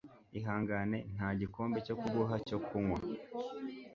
Ihangane 0.39 0.97
nta 1.15 1.29
gikombe 1.39 1.77
cyo 1.85 1.95
kuguha 2.01 2.33
icyo 2.43 2.57
kunywa 2.65 2.97